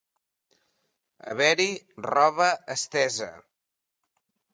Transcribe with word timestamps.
Haver-hi 1.33 1.67
roba 2.07 2.47
estesa. 2.77 3.29